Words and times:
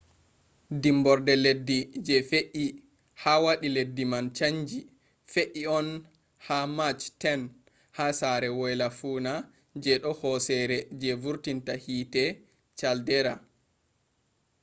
dimborde 0.81 1.33
leddi 1.43 1.77
je 2.05 2.15
fe’i 2.29 2.65
ha 3.21 3.33
wadi 3.43 3.67
leddi 3.77 4.03
man 4.11 4.25
chanji 4.37 4.79
fe’i 5.33 5.61
on 5.77 5.87
ha 6.45 6.57
march 6.77 7.03
10 7.27 7.39
ha 7.97 8.05
sere 8.19 8.49
woyla-fuuna 8.59 9.33
je 9.83 9.93
do 10.03 10.11
hosere 10.21 10.77
je 11.01 11.11
vurtinta 11.23 11.73
hiite 11.83 12.23
caldera 12.79 13.33